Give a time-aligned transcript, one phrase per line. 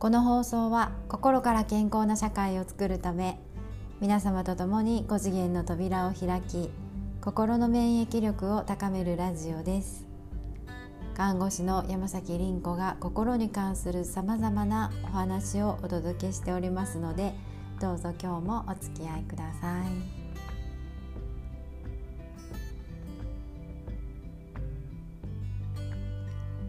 [0.00, 3.38] この放送は心から健康な社会を作るため
[4.00, 6.70] 皆様と共に5次元の扉を開き
[7.20, 10.06] 心の免疫力を高めるラジオです。
[11.12, 17.34] 看護師の山崎凛子が心に関するさまざまなお話をお届けしておりますので
[17.78, 19.86] どうぞ今日もお付き合いください。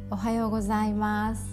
[0.09, 1.51] おはようございます。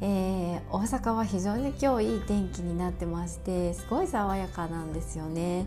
[0.00, 5.66] えー、大阪は非常に今日いい天気になってましてすごい爽やかなんですよね。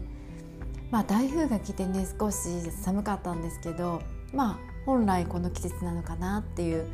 [0.89, 2.37] まあ、台風が来てね少し
[2.83, 4.01] 寒かったんですけど
[4.33, 6.85] まあ本来この季節なのかなっていう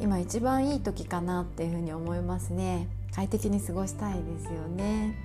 [0.00, 5.16] 今一番いい時かなっていうふうに思いますね快適に過ごしたいですよね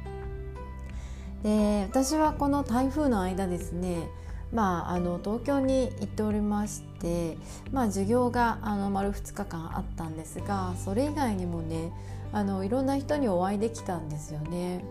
[1.43, 4.07] で私はこの台風の間ですね
[4.53, 7.37] まあ、あの東京に行っておりまして、
[7.71, 11.91] まあ、授業があの丸2日間あったんですがそれ以外にもね
[12.31, 14.83] あのいろんな人にお会いできたんですよね。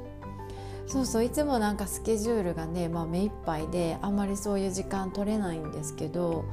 [0.87, 6.45] そうそういつもなんかスケジュールがね、まあ、目いっぱいであんまりそういう時間取れないんですけど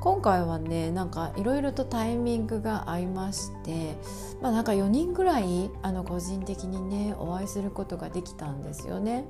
[0.00, 3.96] 今回はねなんかいろいろとタイミングが合いまして、
[4.42, 9.24] まあ、なんか4人ぐらいあの個人的にねお会いすることができたんですよね。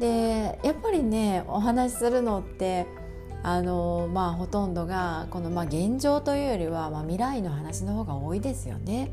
[0.00, 2.86] でやっぱりねお話しするのって
[3.42, 9.10] あのまあほとんどがこのまあ現状というよりは、まあ、未来の話の方が多いですよね。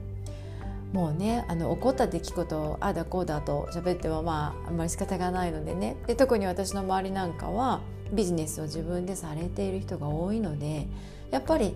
[0.94, 7.82] もうねあの起こった出来事をああだこうだと喋ってもまああんまり仕方がないのでねで特に私の周りなんかは
[8.14, 10.88] ビジネスを自分でされている人が多いので
[11.30, 11.76] やっぱり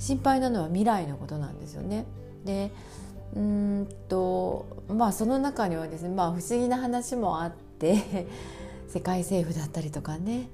[0.00, 2.06] 心配なのは未来のことなんですよね。
[2.44, 2.72] で
[3.36, 8.26] うんとまあその中にはですねまあ不思議な話もあって
[8.88, 10.48] 世界政府だったりとかね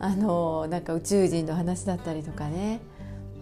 [0.00, 2.80] あのなんか宇宙人の話だったりとかね、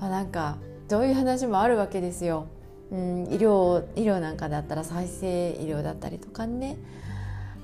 [0.00, 0.56] まあ、なんか
[0.88, 2.46] そういう話もあるわけですよ。
[2.90, 6.76] うん、医療医療なんかだったら再生医療だったりとかね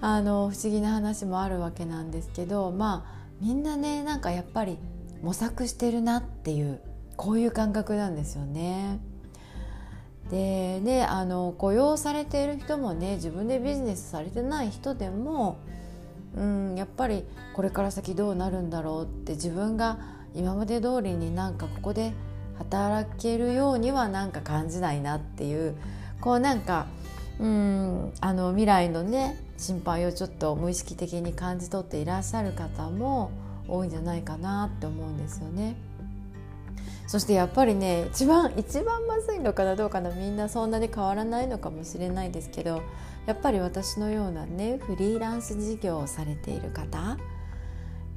[0.01, 4.79] あの不思議な話もあるわけなんですけどまあみんなねなんかやっぱり
[5.23, 6.81] 模索してるなっていう
[7.17, 9.01] こういう感覚なんですよね。
[10.31, 15.59] でねあの雇用されている人もね自分でビジネスされてない人でも、
[16.37, 19.99] うん、やっぱりこれから先どうなるんだろうって自分が
[20.35, 22.13] 今まで通りになんかここで
[22.59, 25.77] 働けるようにはなんか感じないなっていう
[26.21, 26.87] こうなんか
[27.39, 33.31] うんあの未来のね心配をちょっと無意識的に感じ取っていらっしゃる方も
[33.69, 35.77] 多いんじゃないかなって思うんですよね。
[37.07, 42.83] そしてやっぱりね一番一番まずいのかなどうかなみんなそんなに変わらないのかもしれないですけど
[43.27, 47.19] やっぱり私のようなねフリーランス事業をされている方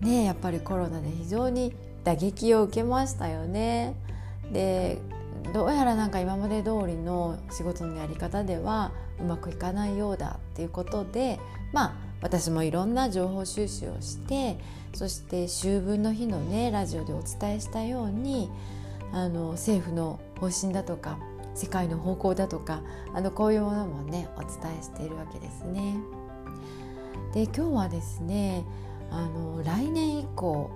[0.01, 1.73] ねやっぱりコロナで非常に
[2.03, 3.95] 打撃を受けましたよね。
[4.51, 4.99] で
[5.53, 11.39] どうやらなんか今まで通りの仕事のやり方ではうまくいかないようだっていうことで
[11.71, 14.57] まあ私もいろんな情報収集をして
[14.93, 18.49] そして秋分の日のねラジオでお伝えしたように
[19.13, 21.19] あの政府の方針だとか
[21.55, 22.81] 世界の方向だとか
[23.13, 24.49] あのこういうものもねお伝
[24.79, 25.95] えしているわけですね。
[27.33, 28.65] で今日はですね
[29.09, 30.69] あの来年以降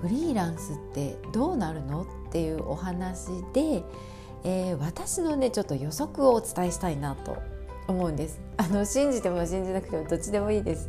[0.00, 2.02] フリーランスってどうなるの？
[2.02, 3.84] っていうお話で、
[4.42, 7.36] えー、私のねちょっと予測をお伝えしたいなと
[7.86, 10.88] 思うんですあの信じても信じなくてもどっちでもいいです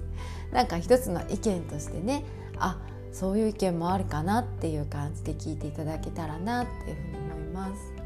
[0.53, 2.23] なんか一つの意見としてね
[2.57, 2.79] あ
[3.11, 8.02] そういう意見もあるかなっていう感じで聞いていただけたらなっていうふうに思います。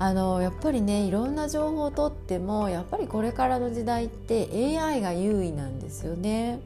[0.00, 6.60] あのやっぱりねいろんな情報をとってもやっぱりこれからの時代って AI が優位なんですよね。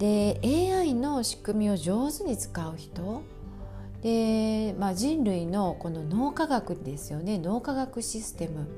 [0.00, 3.22] で AI の仕組みを上手に使う人
[4.02, 8.68] で、まあ、人類のこの脳科学ですよね脳科学システム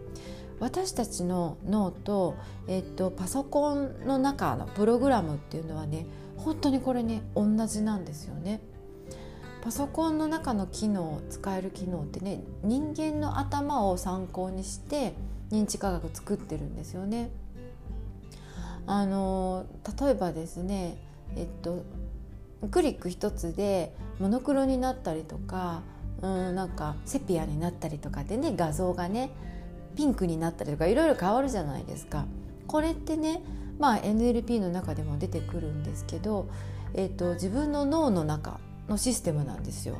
[0.60, 2.36] 私たちの脳と、
[2.68, 6.06] えっと、パソコンの中のプログラムっていうのはね
[6.36, 8.60] 本当にこれね同じなんですよね。
[9.62, 15.14] パソコンの中の機能使える機能ってね人間の頭を参考にして
[15.50, 17.30] 認知科学作ってるんですよね。
[18.86, 19.66] あの
[20.00, 20.96] 例えばですね
[21.36, 21.84] えっと
[22.70, 25.82] クリック一つでモノクロになったりとか、
[26.22, 29.30] うん、なんかセピアになったりとかでね画像がね
[29.96, 32.26] ピンクになったりとかいろいろ変わるじゃないですか。
[32.66, 33.42] これってね
[33.80, 36.50] まあ、NLP の中でも出てくるんですけど、
[36.92, 38.60] えーと、自分の脳の中
[38.90, 39.96] のシステムなんですよ。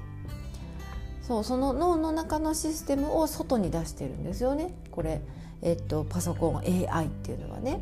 [1.22, 5.20] そうその脳の中のシステムを外に出してるんですよねこれ、
[5.62, 7.80] えーと、パソコン AI っていうのはね。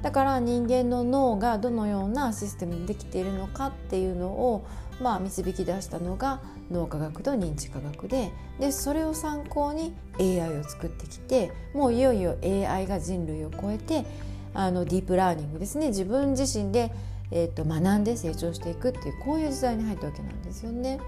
[0.00, 4.64] だから人間の脳がどのようなシステムにできているのかっていうのを、
[5.02, 6.40] まあ、導き出したのが
[6.70, 8.30] 脳科学と認知科学で
[8.60, 14.06] でそれを参考に AI を作ってきてもういよいよ AI が人類を超えて
[14.54, 16.92] あのディープラーニングですね自分自身で、
[17.30, 21.00] えーと、学んで成長していくっていうこういう時代に入ったわけなんですよね。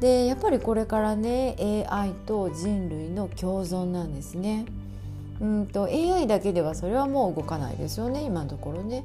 [0.00, 4.66] でやっぱりこれからね AI と人類の共存なんですね。
[5.40, 9.04] うんと AI だけではそれはもう動かないですよね今のところね。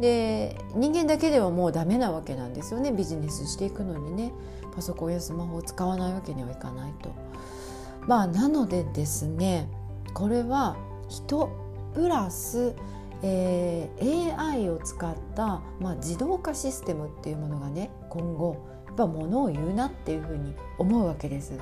[0.00, 4.32] で人間だけではもうダメなわけなんですよねビジネスしていくのにね
[4.74, 7.10] パソコンやスマホを使わないわけにはいかないと。
[8.06, 9.68] まあなのでですね
[10.12, 10.76] これは
[11.08, 11.48] 人
[11.94, 12.74] プラス、
[13.26, 21.54] えー、AI を使った、まあ、自動化システムっていうものがね今後やっぱものを言うなっていうふうに思うわけです。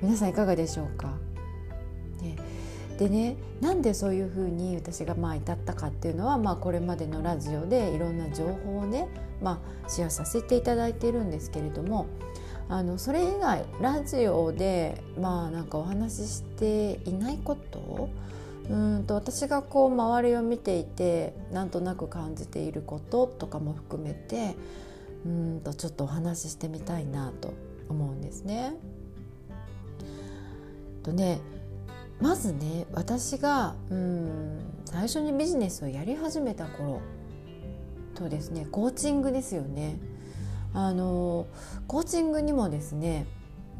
[0.00, 1.08] 皆さんいかがでしょうか、
[2.20, 2.36] ね
[2.98, 9.08] でねなんでそういうふうに私がまあ至ったかっていうのは、まあ、これまでのラジオでいろんな情報をね、
[9.42, 12.06] まあ、シェアさせていただいているんですけれども
[12.68, 18.08] あのそれ以外ラジオでまあなんかお話ししていないこと
[18.70, 24.56] うんと私がこう周りを見ていてなんとなく感じていることとかも含めて
[25.26, 27.52] うんとちょっとお話ししてみたいなと
[27.88, 28.74] 思うんですね。
[31.02, 31.40] とね
[32.20, 37.00] まずね私がうん最初にビジネスをやり始めた頃
[38.14, 39.98] とですねコーチングですよね。
[40.72, 41.46] あの
[41.86, 43.26] コーチングにもですね,、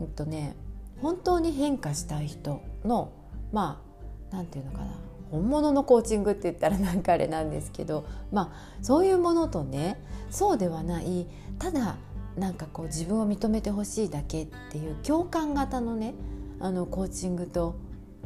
[0.00, 0.54] えっとね
[1.02, 3.10] 本当に変化したい人の
[3.52, 3.93] まあ
[4.34, 4.86] なんていうのかな。
[5.30, 10.00] 本物のコーチングって言ったらなんかあれなんですけどまあそういうものとね
[10.30, 11.26] そうではない。
[11.58, 11.96] ただ
[12.36, 16.14] なんかこう自分を認めてほしいだけっていう共感型のね
[16.60, 17.76] あのコーチングと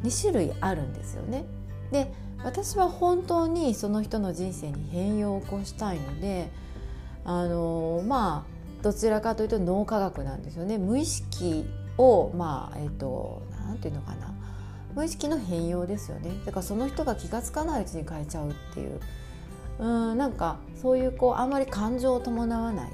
[0.01, 1.45] 2種類あるんですよね。
[1.91, 2.11] で
[2.43, 6.49] 私は本当にその人の人生に変容を起こしたいので
[7.25, 10.77] あのまあどちらかというと脳科学なんですよね。
[10.77, 11.65] 無意識
[11.97, 14.33] をまあえっ、ー、と何て言うのかな。
[14.95, 16.31] 無意識の変容ですよね。
[16.45, 18.99] だからその人が気が付かないうちに変えちゃうっていう。
[19.79, 22.91] うんなんかそういうこうあんまり感情を伴わない。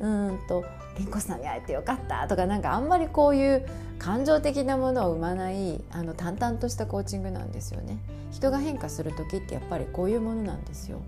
[0.00, 0.64] うんと
[0.96, 3.66] ピンコさんに会えてよかったとかなんかあんまりこういう
[3.98, 7.98] 感情的なものを生まないあの淡々としたコーチングなんですよね。
[8.30, 11.00] 人が変化する時ってやっぱりこういうものなんですよ。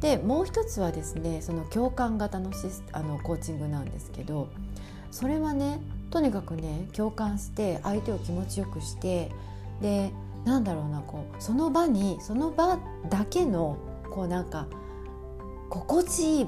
[0.00, 4.48] でもう一つはですねその共感型のシスあのコーチングなんですけど
[5.10, 9.30] それはねとにかくね共感して相手を気持ちよくして
[9.80, 10.12] で
[10.44, 12.78] なんだろうなこうその場にその場
[13.10, 13.76] だけの
[14.10, 14.66] こうなんか
[15.68, 16.46] 心地いい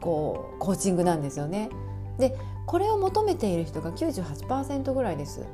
[0.00, 1.70] こうコーチングなんですよね。
[2.18, 2.36] で
[2.66, 5.46] これを求めている人が98%ぐらいです。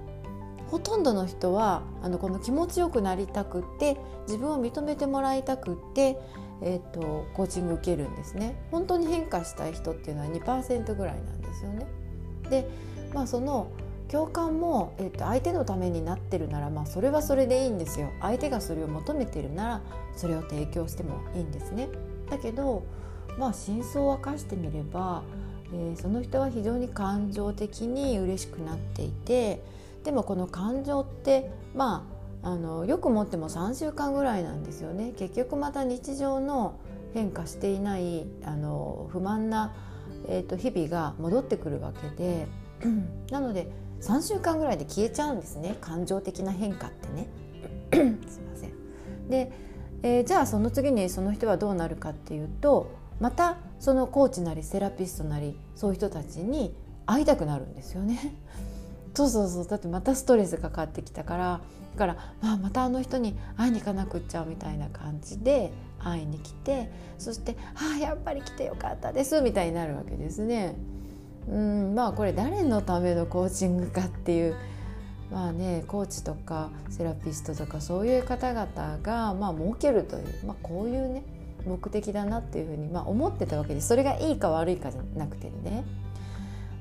[0.70, 6.18] ほとんどの人はあのこの気持ちよくなりたくって自分を認めてもらいたくって、
[6.62, 8.56] えーと、コーチング受けるんですね。
[8.72, 11.86] 本当に変化したい人っていうのは2%ぐらいなんですよね。
[12.50, 12.68] で、
[13.14, 13.70] まあ、その
[14.08, 18.10] 共感も、えー、と相手のためになってるなら、まあ、それはそれでいいんですよ。
[18.20, 19.80] 相手がそれを求めてるなら
[20.16, 21.88] それを提供してもいいんですね。
[22.30, 22.84] だけど
[23.38, 25.22] まあ真相を明かしてみれば、
[25.72, 29.62] えー、その人は非常に感情的に嬉しくなっていて
[30.04, 32.06] でもこの感情ってま
[32.42, 36.78] ああのよく持っても3週間ぐらいなんですよね結局また日常の
[37.14, 39.74] 変化していないあの不満な、
[40.28, 42.46] えーと、日々が戻ってくるわけで
[43.30, 43.68] なので
[44.00, 45.76] 3週間ぐらいで消えちゃうんですね。
[45.80, 47.28] 感情的な変化ってね。
[48.28, 49.28] すいません。
[49.28, 49.52] で、
[50.02, 56.74] えー、じゃあその次にその人はどうなるかっていうとまたそのコーチなりセラピストなりそういう人たちに
[57.06, 58.36] 会いたくなるんですよね。
[59.14, 59.66] そうそうそう。
[59.66, 61.60] だってまたストレスかかってきたから。
[61.94, 70.74] だから、まあ、またあの人に会いに行かなくっちゃみたいな感じで会いに来てそして「ああやっぱり来てよかったです」みたいになるわけですね。
[71.48, 74.56] うんまあこれ誰のためのコーチングかっていう
[75.30, 81.22] まあねコーチとかセラピストとかそういう方々がまあ儲けるという、まあ、こういうね
[81.66, 83.88] 目的だなっていうふうに、まあ、思ってたわけです。
[83.88, 85.84] それがいいか悪いかじゃなくてね。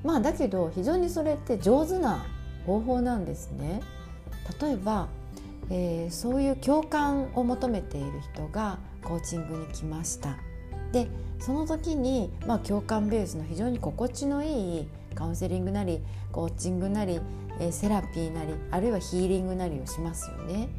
[0.03, 2.25] まあだけど非常にそれって上手な
[2.65, 3.81] 方法なんですね。
[4.61, 5.07] 例えば、
[5.69, 10.37] えー、そういう共感を求めている人がコーチングに来ました。
[10.93, 11.07] で
[11.39, 15.99] その時に、まあ、共感ベースの非常に心地のいいカウンセリングなり
[16.31, 17.19] コーチングなり、
[17.59, 20.69] えー、セラピーなりあるいはヒーリングなりをしますよね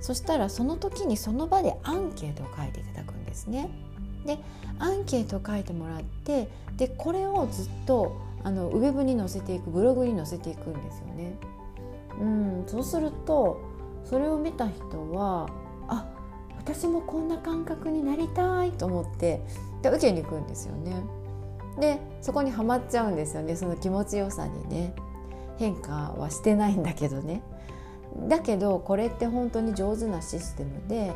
[0.00, 3.68] そしたらその時にその場でアンケートを書いていただくんですね。
[4.24, 4.38] で
[4.78, 11.34] アンケートを書いてもらってでこれをずっとあのウェブに載せていくブログに載せていくんですよね。
[12.20, 13.60] うん、そうすると
[14.04, 15.48] それを見た人は
[16.60, 19.42] 私もこんな感覚になりたいと思って
[19.82, 21.02] で受けに行くんですよね。
[21.80, 24.92] でそこにはまっちゃうんですよねその気持ちよさにね
[25.56, 27.42] 変化はしてないんだけどね。
[28.28, 31.12] だけどこれって本当に上手なシステムで、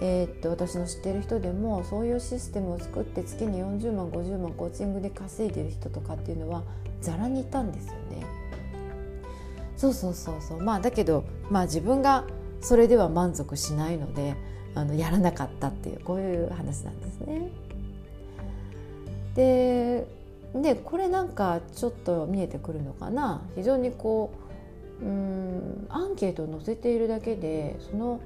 [0.00, 6.64] えー、っと私の知ってる人でもそういうシステムを作って月に40万50万コーチングで稼いでる人とかっていうのは
[7.00, 8.26] ざらにいたんですよね。
[9.76, 12.24] そうそうそうそうまあだけどまあ自分が
[12.60, 14.36] それでは満足しないので
[14.74, 17.48] あのやらなかったっていうこういう話なんですね。
[19.34, 20.06] で
[20.54, 24.32] でこれなんかちょっと見えてくるのかな非常にこ
[25.00, 28.20] ううんアンケートを載せているだけでその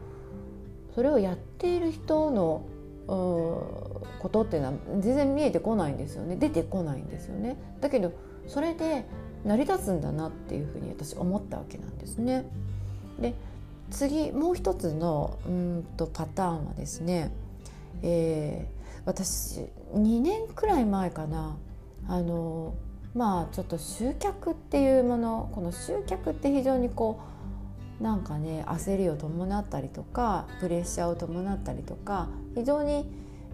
[0.95, 2.63] それをやっている人の
[3.07, 7.57] ことっていうのは全然見えてこないんですよね出てこないんですよね。
[7.81, 8.13] だけど
[8.49, 9.05] それで
[9.45, 12.45] 成り立つんだなっていうふうに私思ったわけなんですね。
[13.21, 13.35] で
[13.91, 17.31] 次もう一つのうんとパターンはですね、
[18.03, 19.61] えー、私
[19.95, 21.57] 2年くらい前かな。
[22.09, 22.75] あの
[23.15, 27.19] まあちょっと集客っていうものこの集客って非常にこ
[28.01, 33.07] うなんかね焦りを伴ったりとかプレッシャーを伴ったりとか非常に、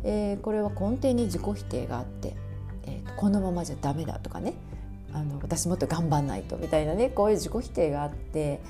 [0.03, 2.35] えー、これは根底に自己否定があって、
[2.87, 4.55] えー、このままじゃダメだとかね。
[5.15, 8.62] あの私もっと頑張んないとみたいなねこういう自己否定があって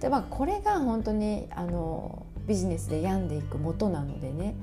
[0.00, 4.54] で、まあ、これが本当にあのビジネスで病んでいく元なのでね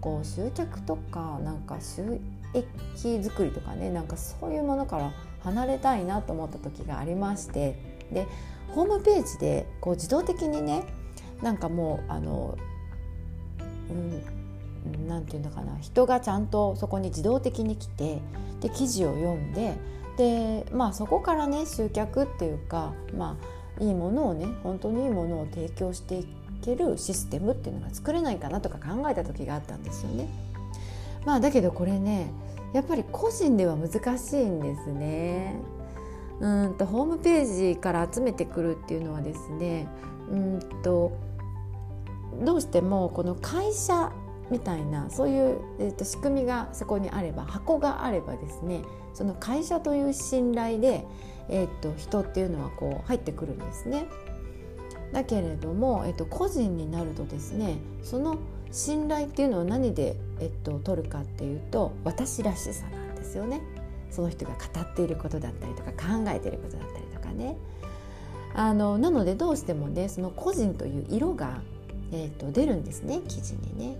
[0.00, 2.20] こう集客とかなんか収
[2.54, 7.76] 益作りとかねなんかそういうものから離れたいなと思った時がありまして
[8.12, 8.26] で
[8.68, 10.84] ホームページでこう自動的にね
[11.42, 12.56] なんかもうあの、
[13.90, 18.20] うん、なんていうのかな人がちゃんとそこに自動的に来て
[18.60, 19.74] で記事を読んで
[20.16, 26.26] でまあそこからね集客っていうかまあいいものをね本当にいいものを提供してい
[26.62, 30.28] けるシステムっていうのが作れないかなとか考えた時があったんですよね。
[31.24, 32.30] まあだけどこれね
[32.72, 35.56] やっぱり個人では難しいんですね。
[36.40, 39.86] うんとホームページから集めてくるっていうのはですね
[40.30, 41.12] うんと
[42.44, 44.12] どうしてもこの会社
[44.50, 48.82] みたいなそういう、えー、と仕組みがそこにあれば箱があればですね
[49.14, 51.06] その会社という信頼で、
[51.48, 54.06] えー、と人っていうのはこう入ってくるんですね。
[55.12, 58.38] だけれども、えー、と個人になるとですねその
[58.72, 63.62] 信頼っていうのは何で、えっと、取るかっていうと私らしさなんですよね。
[64.10, 67.56] その人が語っていることだったりとか考えていることだったりとかね。
[68.54, 71.60] あのなのでどうしてもねその個人という色が、
[72.12, 73.96] えーと出るんですね記事にね。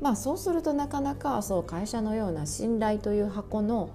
[0.00, 3.90] まあそうするとなかなかそう会社のような信頼という箱の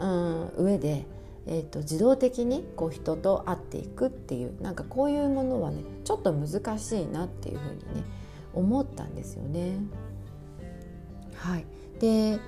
[0.00, 1.04] うん、上で、
[1.46, 8.04] えーと、自動的にこう人と会っていくっていうなんかこういうものはねちょっと難しいなっていうふうにね
[8.52, 9.76] 思ったんですよね。
[11.34, 11.64] はい、
[11.98, 12.38] で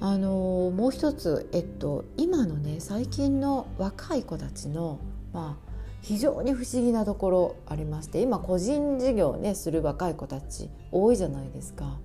[0.00, 4.98] あのー、もう一つ、えっと、今のね最近の若い子たちの、
[5.32, 11.98] まあ、非常に不思議なところありまして今個人事業ねする若い子たち多いじゃないですか。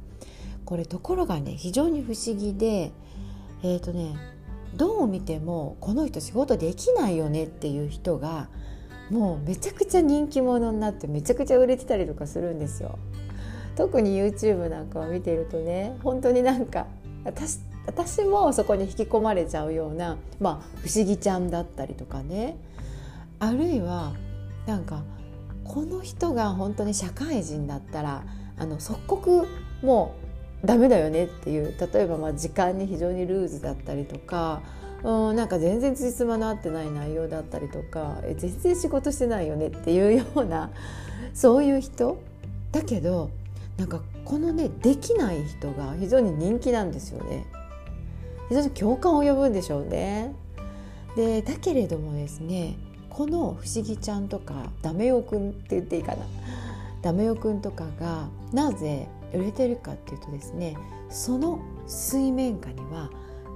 [0.64, 2.92] これところがね非常に不思議で
[3.62, 4.16] えっ、ー、とね
[4.76, 8.48] どう見てもこの人仕事できないよねっていう人が
[9.10, 12.98] もうめちゃくちゃ人気者になってめちゃくちゃ売れてたりとかするんですよ。
[13.76, 16.88] 特に YouTube なんかを見ているとね本当になんか
[17.24, 22.58] 私私もそこに引き込まれちゃうような、まあ、不思議ちゃんだったりとかね
[23.40, 24.14] あるいは
[24.68, 25.04] なんか
[25.64, 28.24] この人が本当に社会人だったら
[28.58, 29.48] あの即刻
[29.82, 30.21] もう
[30.64, 34.62] ダメだよねっていう例えばまあ時間に非常にルーズだったりとか
[35.04, 40.70] うんなんか全然つじつまの合ってない内容だったりとかえ全然仕事してないよねっていうような
[41.34, 42.22] そういう人？
[42.72, 43.30] だけど
[43.78, 47.46] なんかこのねできない人が非常に人気なんですよね。
[48.50, 50.36] 非常に共感を呼ぶんでしょうね。
[51.16, 52.78] でだけれどもですね
[53.10, 56.26] この不思議ちゃんとかダメオくんって言っていいかな
[57.02, 60.78] ダメオくんとかがなぜ売れてるかっていうとですね
[61.10, 63.10] その水面下には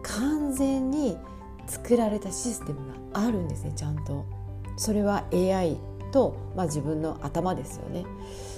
[0.04, 1.18] 完全に
[1.68, 4.26] 作られたシステムがあるんですねちゃんと。
[4.78, 5.78] それは AI
[6.12, 8.06] と、まあ、自分の頭ですよね。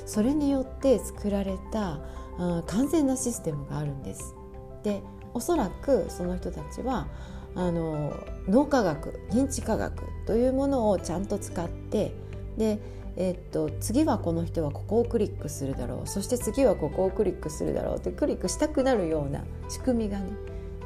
[0.05, 1.99] それによって作られた、
[2.39, 4.35] うん、完全なシステムがあるんです。
[4.83, 5.01] で
[5.33, 7.07] おそらくその人たちは
[7.55, 8.13] あの
[8.47, 12.13] 脳科学認知科学というものをちゃんと使って
[12.57, 12.79] で
[13.17, 20.31] えっと、次はこの人はここをクリックするだろうそして次はここをクリックするだろうってクリックしたくなるような仕組みがね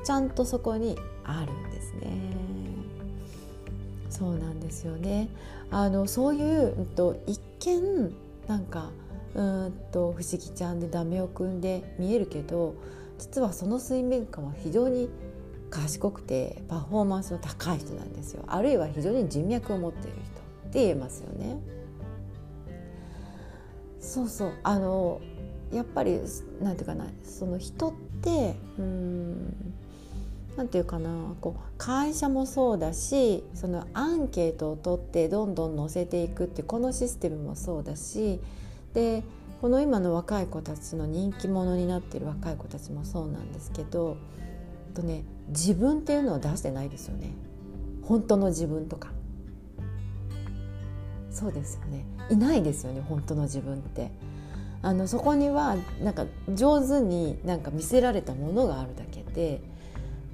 [0.04, 2.42] ちゃんとそこにあるんですね。
[4.10, 5.30] そうなんですよね
[5.72, 8.14] あのそういう、うん、と、一見
[8.48, 8.92] なんか
[9.34, 12.76] うんと不思議ちゃんでダメを組んで見えるけど
[13.18, 15.10] 実はその水面下は非常に
[15.72, 21.81] 賢くてパフォーマンスの高い人なんですよあるいは非常に人脈を持っている人って言えますよね。
[24.02, 24.54] そうそう。
[24.64, 25.22] あの
[25.72, 26.20] やっぱり
[26.62, 27.06] なんていうかな。
[27.24, 29.74] その人ってうん
[30.58, 31.36] なんていうかな。
[31.40, 38.42] こう会社もそうだしそのアンケートを取ってどんどん載せていくってこのシステムもそうだし
[38.94, 39.24] で
[39.62, 44.18] この今の若い子たちの人気者になってる若い子たちもそうなんですけど
[44.94, 47.34] とね自分っていうのを出してないですよね。
[48.04, 49.12] 本当の自分とか。
[51.32, 52.06] そうですよね。
[52.30, 54.12] いないですよね本当の自分って。
[54.84, 59.62] あのそこにはなんか上手になんか見せられたものがあるだけで。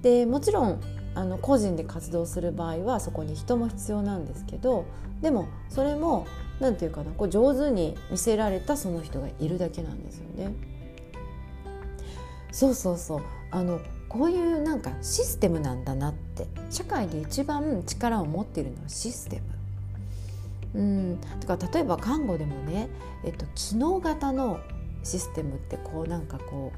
[0.01, 0.82] でもちろん
[1.16, 4.86] あの個人で活動する場合はそこに人も必要なんですけど
[5.22, 6.27] でもそれも
[6.60, 10.54] 何て言うかなこう上手に見せられたその人がいるだけなんですよね。
[12.51, 13.22] そうそうそう。
[13.51, 16.48] あのこういうなんかシステムなんだなって。
[16.70, 19.57] 社会で一番力を持っているのはシステム。
[20.76, 22.90] うん、とか例えば看護でもね、
[23.24, 24.60] えっと、機能型の
[25.04, 26.72] システムってこうなんかこ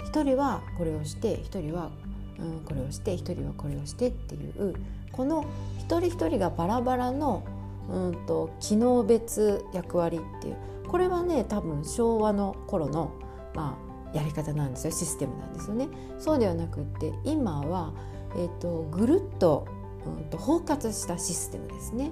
[0.00, 1.90] う一人はこれをして一人は、
[2.38, 4.74] うん、これをして一人はこれをしてっていう
[5.12, 5.44] この
[5.78, 7.44] 一人一人がバラバラの
[7.88, 10.56] うんと機能別役割っていう
[10.88, 13.12] これはね多分昭和の頃の、
[13.54, 13.76] ま
[14.12, 15.88] あ、やり方なんですよシステムなんですよね。
[16.18, 17.92] そうではなくって今は、
[18.36, 19.66] えーと、ぐるっと,、
[20.04, 22.10] うんと包括したシステムですね。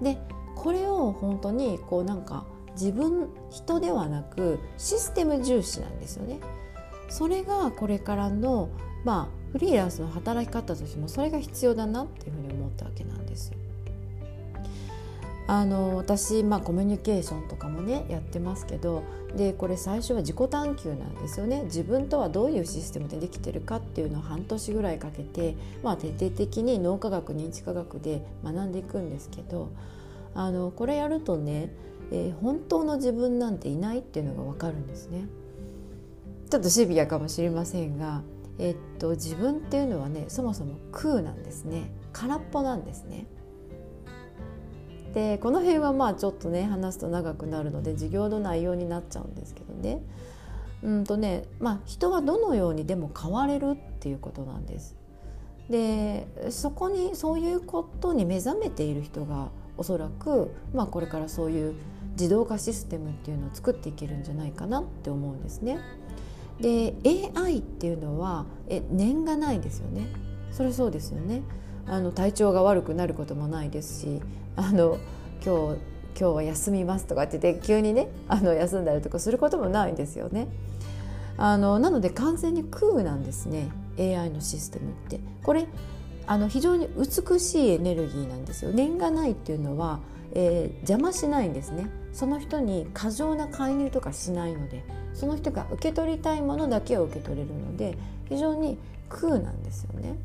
[0.00, 0.18] で
[0.54, 6.40] これを本当にこうなんか自分人ではなくシステム重視なんですよね。
[7.08, 8.70] それがこれからの
[9.04, 13.52] まあフリーランスの働き方としてもそれが必要だなっていうふうに思ったわけなんです。
[15.48, 19.02] あの私、まあ、コミュニケーションとかもねやってますけど
[19.36, 29.68] でこれ最初は自己探求なんですよね自分とはどういうシステムでできてるかっていうのを半年ぐらいかけて、まあ、徹底的に脳科学認知科学で学んでいくんですけど
[30.34, 31.70] あのこれやるとね、
[32.10, 35.26] えー、本当の自分なんていないっていうのが分かるんですね。
[36.50, 38.22] ちょっとシビアかもしれませんが、
[38.58, 43.26] えっと、自分っていうのはねそもそも空なんですね空っぽなんですね。
[45.14, 50.02] でこの辺はまあちょっとね話すと長くなるので授業の内容になっちゃうんですけどね
[50.82, 54.96] うんとねまあ人はどのようにでも変われるっていうことなんです。
[55.70, 61.74] でそこにそういうことに目覚めている人がおそらく、まあ、これからそういう
[62.12, 65.78] 自動化システムっていうのを作っていけるんじゃないかなって思うんですね。
[66.60, 66.94] で
[67.34, 70.06] AI っていうのはえ念がないですよね。
[70.50, 71.42] それそうですよね。
[71.86, 74.20] あの体調が悪くなることもないですし
[74.54, 74.98] あの
[75.44, 75.80] 今日
[76.18, 80.48] 今日は休みますとかって言って急にねあの休んだりとかすることもないですよね。
[81.38, 85.20] あのなので完全に空なんですね AI のシステムって。
[85.42, 85.66] これ
[86.26, 88.70] あの非常に美しいエネルギーなんですよ。
[88.70, 90.00] 念がないっていうのは、
[90.32, 91.90] えー、邪魔しないんですね。
[92.12, 97.96] その人に過剰な介入とかしないのでその人が受け取りたいものだけを受け取れるので
[98.28, 100.16] 非常に空なんですよね。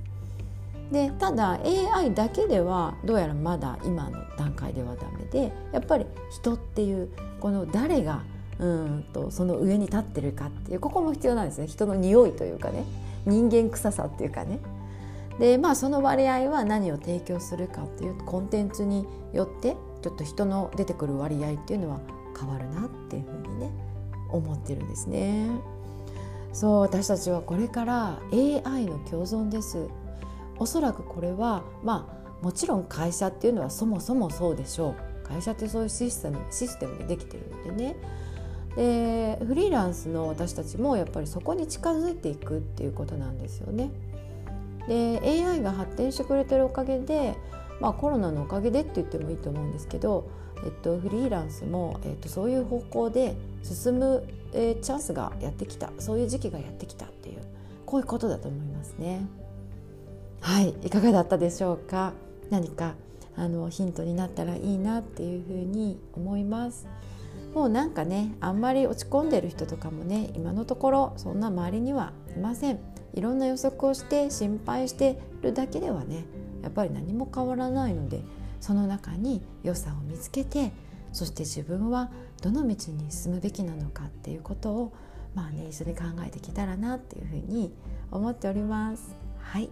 [0.92, 1.60] でただ
[1.96, 7.10] AI だけではどうやらまだ今の段階ではダメでやっぱり人っていう
[7.42, 8.24] この誰が
[8.60, 12.86] うんとその上に立ってるかっていうここも必要なんですね人の匂いというかね
[13.26, 14.60] 人間臭さっていうかね
[15.40, 22.00] でまあその割合は何を提供するかっていうコンテンツによってちょっと人の出てくる割合っていうのは
[22.40, 23.72] 変わるなっていうふうにね
[24.30, 25.50] 思ってるんですね。
[26.54, 29.88] そう私たちはこれから AI の共存です
[30.58, 37.96] おそらくこれはまあもちろん会社っていうのはそもそもそうでしょう会社ってそういうシステムシステムでできてるんでね
[38.76, 43.92] でフリーランスの私たちもやっぱりそこに近づいていくっていうことなんですよね。
[44.88, 47.36] で AI が発展してくれてるおかげで、
[47.80, 50.30] まあ、コロナのおかげでって言ってもいいと思うんですけど、
[50.64, 54.24] えっと、フリーランスも、えっと、そういう方向で進む、
[54.54, 57.42] えー、チャンスがやってきたそういう時期がやってきたっていう
[57.86, 59.26] こういうことだと思いますね。
[60.42, 62.14] はいいかがだったでしょうか？
[62.50, 62.96] 何か
[63.36, 66.88] あのヒントになったらいいなっていうふうに思います。
[67.54, 72.80] もうなんかねあんまり落ち込んでる人とかもね今のところそんな周りにはいません。
[73.14, 76.26] いろんな予測をして心配してるだけではね
[76.62, 78.22] やっぱり何も変わらないので
[78.60, 80.72] その中に良さを見つけて
[81.14, 82.10] そして自分は
[82.42, 84.94] どの道に進むべきなのかっていうことを
[85.34, 87.74] まあね一緒に考えてきたらなっていうふうに
[88.12, 89.16] 思っております。
[89.40, 89.70] はい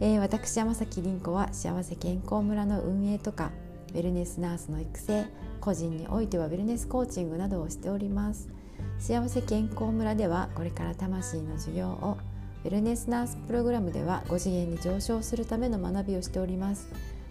[0.00, 3.50] えー、私山崎凛子は幸せ健康村の運営とか
[3.92, 5.26] ウェルネスナースの育成
[5.60, 8.48] 個人においてはウェルネスコーチングなどをしております
[8.98, 12.16] 幸せ健康村ではこれから魂の授業を
[12.68, 16.86] ウェルネスナースプログラムでは5次元に上昇するための学びをしております。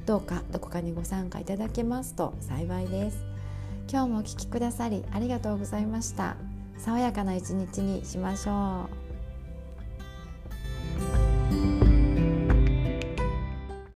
[0.07, 3.23] どうかどこかにご参加いただけますと幸いです。
[3.87, 6.37] 今日もお聴きくださりありがとうございました。
[6.79, 9.06] 爽やかな一日にしましょう。